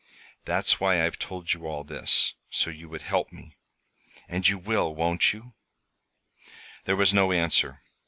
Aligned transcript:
"That's 0.45 0.79
why 0.79 1.05
I've 1.05 1.19
told 1.19 1.53
you 1.53 1.67
all 1.67 1.83
this 1.83 2.33
so 2.49 2.71
you 2.71 2.89
would 2.89 3.03
help 3.03 3.31
me. 3.31 3.55
And 4.27 4.47
you 4.47 4.57
will, 4.57 4.95
won't 4.95 5.31
you?" 5.31 5.53
There 6.85 6.95
was 6.95 7.13
no 7.13 7.31
answer. 7.31 7.83